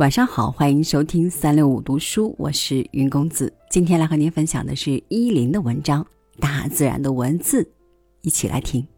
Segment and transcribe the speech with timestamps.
[0.00, 3.52] 晚上好，欢迎收听三六五读书，我是云公子。
[3.68, 6.02] 今天来和您分享的是依林的文章
[6.40, 7.62] 《大自然的文字》，
[8.22, 8.88] 一起来听。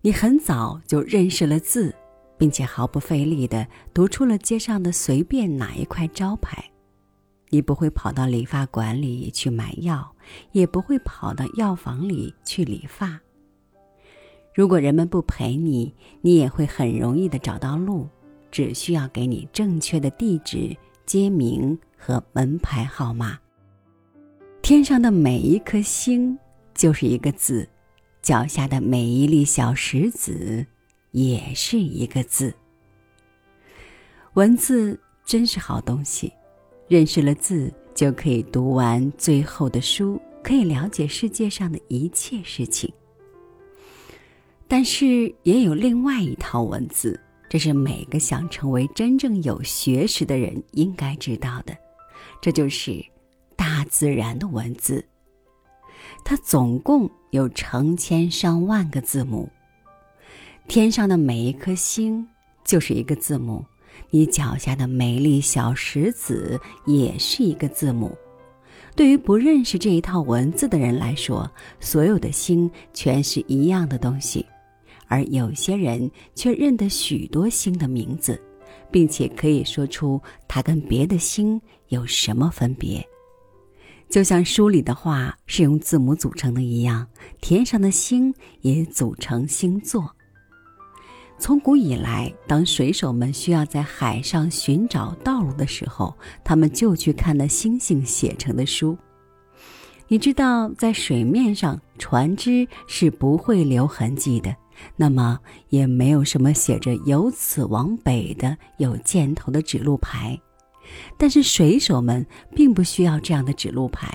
[0.00, 1.92] 你很早就认识了字，
[2.38, 6.64] 并且毫不费力的读出了街上的随便哪一块招牌。
[7.50, 10.14] 你不会跑到理发馆里去买药，
[10.52, 13.20] 也不会跑到药房里去理发。
[14.54, 18.08] 如果人们不陪你，你也会很容易的找到路，
[18.50, 20.76] 只需要给你正确的地址、
[21.06, 23.38] 街名和门牌号码。
[24.60, 26.36] 天上的每一颗星
[26.74, 27.68] 就是一个字，
[28.20, 30.66] 脚下的每一粒小石子
[31.12, 32.52] 也是一个字。
[34.34, 36.32] 文字真是好东西。
[36.88, 42.90] 认识了字，就可以读完最后的书，可以了解世界上的一切事情。
[44.66, 51.76] 但是也有另外一套文字，这是每个想成为真正有学识的人应该知道的，
[52.40, 53.04] 这就是
[53.54, 55.04] 大自然的文字。
[56.24, 59.48] 它总共有成千上万个字母，
[60.66, 62.26] 天上的每一颗星
[62.64, 63.64] 就是一个字母。
[64.10, 68.16] 你脚下的美丽小石子也是一个字母。
[68.96, 74.44] 对于不认识这一套文字的人来说，所有的星全是一样的东西，
[75.06, 78.40] 而有些人却认得许多星的名字，
[78.90, 83.06] 并且可以说出它跟别的星有什么分别。
[84.08, 87.06] 就像书里的话是用字母组成的一样，
[87.40, 90.16] 天上的星也组成星座。
[91.40, 98.98] 从古以来，当水手们需要在海上寻找道路的时候，他们就去看那星星写成的书。
[100.08, 104.54] 你知道，在水面上，船只是不会留痕迹的，
[104.96, 105.38] 那么
[105.68, 110.38] 也没有什么写着“由此往北”的有箭头的指路牌。
[111.16, 114.10] 但是水手们并不需要这样的指路牌，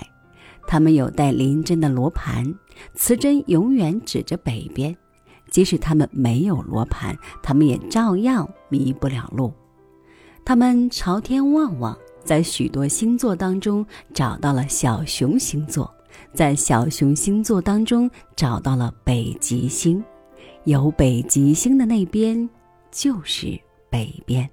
[0.68, 2.54] 他们有带鳞针的罗盘，
[2.96, 4.96] 磁针永远指着北边。
[5.54, 9.54] 即使他们没有罗盘，他们也照样迷不了路。
[10.44, 15.94] 他们朝天望望，在许多星座当中找到了小熊星座，
[16.34, 20.04] 在小熊星座当中找到了北极星，
[20.64, 22.50] 有北极星的那边
[22.90, 23.58] 就是
[23.92, 24.50] 北边。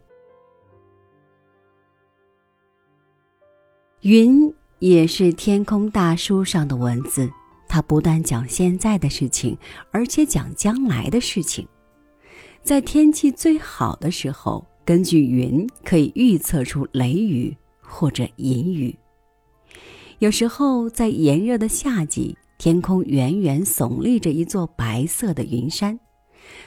[4.03, 7.31] 云也是天空大书上的文字。
[7.71, 9.57] 它不但讲现在的事情，
[9.93, 11.65] 而且讲将来的事情。
[12.65, 18.93] 在天气最好的时候，根据云可以预测出雷雨或者阴雨。
[20.19, 25.97] 有时候在炎热的夏季，天空远远耸立着一座白色的云山，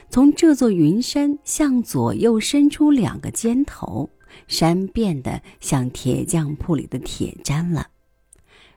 [0.08, 4.08] 从这座云山向左右伸出两个尖头，
[4.48, 7.88] 山变得像铁匠铺里的铁砧了。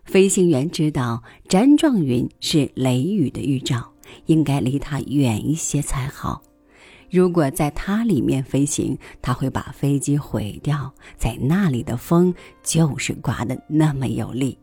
[0.08, 3.92] 飞行员知道粘状云是雷雨的预兆，
[4.28, 6.42] 应该离它远一些才好。
[7.12, 10.92] 如果在它里面飞行，它会把飞机毁掉。
[11.18, 14.58] 在那里的风就是刮的那么有力。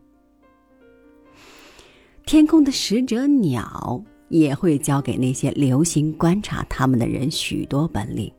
[2.25, 8.31] 天空的使者鸟也会教给那些留心观察它们的人许多本领。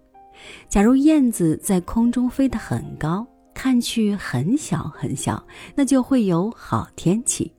[0.69, 3.25] 假如燕子在空中飞得很高。
[3.57, 5.43] 看去很小很小，
[5.75, 7.51] 那就会有好天气。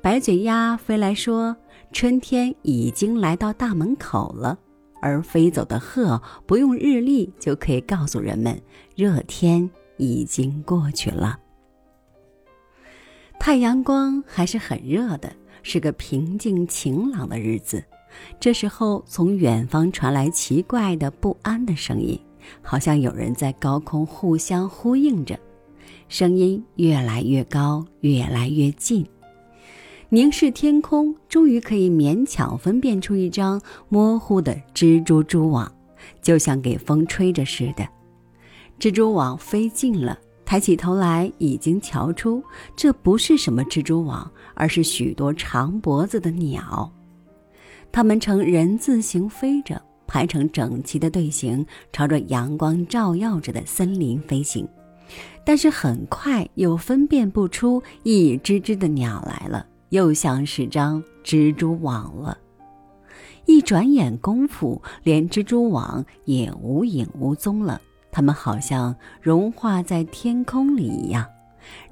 [0.00, 1.54] 白嘴鸭飞来说
[1.90, 4.56] ：“春天已经来到大门口了。”
[5.02, 8.56] 而飞走的鹤不用日历就可以告诉人们，
[8.94, 11.36] 热天已经过去了。
[13.40, 15.32] 太阳光还是很热的，
[15.64, 17.82] 是个平静晴朗的日子。
[18.38, 22.18] 这时候，从远方传来奇怪的不安的声音。
[22.62, 25.38] 好像有人在高空互相呼应着，
[26.08, 29.06] 声音越来越高，越来越近。
[30.10, 35.70] 凝视天空，终于可以勉强分辨出一张模糊的蜘蛛蛛网，
[36.22, 37.86] 就像给风吹着似的。
[38.80, 42.42] 蜘蛛网飞近了，抬起头来，已经瞧出
[42.74, 46.90] 这不是什么蜘蛛网，而是许多长脖子的鸟，
[47.92, 49.82] 它们呈人字形飞着。
[50.08, 54.66] 排成整齐的队形，朝着阳光照耀着的森林飞行，
[55.44, 62.36] 但是很快又分辨不出一只只的鸟来了，又像是张蜘蛛网了。
[63.44, 71.26] 一转眼功夫，连蜘蛛网也无影无踪了，它们好像融化在天空里一样，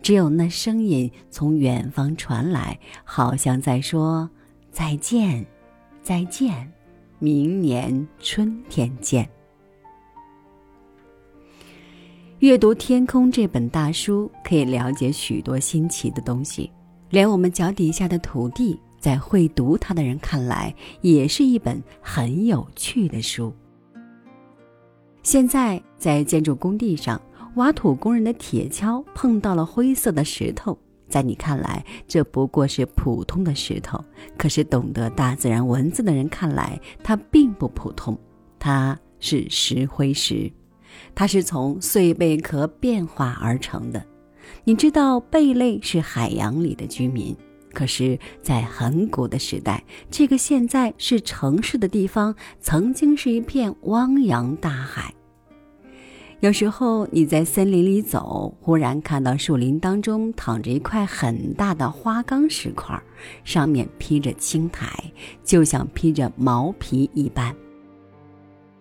[0.02, 4.28] 只有那声音从远方传来，好像在说
[4.70, 5.46] ：“再见，
[6.02, 6.70] 再见，
[7.18, 9.28] 明年春天见。”
[12.40, 16.70] 阅读《天空》这本大书，可以了解许多新奇的东西，
[17.10, 23.52] 连我们脚底下的土地，在会读它的人看来，也是一本很有趣的书。
[25.22, 27.20] 现在在建筑工地上。
[27.56, 33.98] 挖土工人的铁锹碰到了灰色的石头，在你看来，这不过是普通的石头；
[34.36, 38.18] 可是懂得大自然文字的人看来，它并不普通，
[38.58, 40.50] 它是石灰石，
[41.14, 44.04] 它是从碎贝壳变化而成的。
[44.64, 47.36] 你知道，贝类是海洋里的居民，
[47.72, 55.12] 可是，在很古的时代，这个现在是城市的地方，曾经是一片汪洋大海。
[56.40, 63.02] 有时候你在森林里走，忽然看到树林当中躺着一块很大的花岗石块，
[63.42, 64.86] 上面披着青苔，
[65.42, 67.56] 就像披着毛皮一般。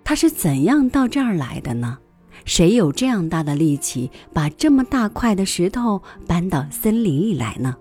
[0.04, 1.98] 它是怎样到这儿来的呢？
[2.44, 7.76] 谁有这样大的力气把这么大块的石头搬到森林里来呢？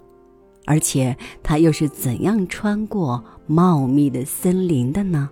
[0.66, 5.28] 而且它又是怎样穿过茂密的森林的呢？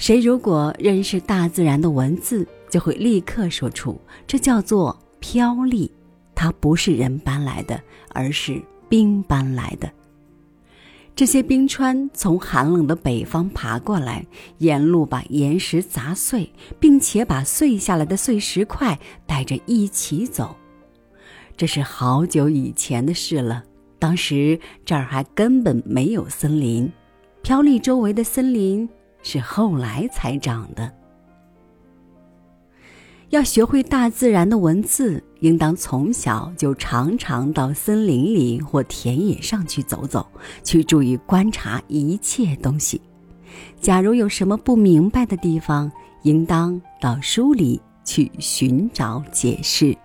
[0.00, 5.90] 谁如果认识大自然的文字，就会立刻说出这叫做飘砾，
[6.34, 7.78] 它不是人搬来的，
[8.14, 9.92] 而是冰搬来的。
[11.14, 14.26] 这些冰川从寒冷的北方爬过来，
[14.56, 16.50] 沿路把岩石砸碎，
[16.80, 20.56] 并且把碎下来的碎石块带着一起走。
[21.58, 23.62] 这是好久以前的事了，
[23.98, 26.90] 当时这儿还根本没有森林，
[27.42, 28.88] 飘砾周围的森林。
[29.22, 30.92] 是后来才长的。
[33.30, 40.26] 要学会大自然的文字，应当从小就常常到森林里或田野上去走走，
[40.64, 43.00] 去注意观察一切东西。
[43.80, 45.90] 假如有什么不明白的地方，
[46.22, 49.96] 应当到书里去寻找解释。